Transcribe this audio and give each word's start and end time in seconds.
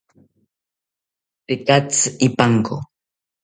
Tekatzi 1.45 2.07
ipanko 2.27 2.75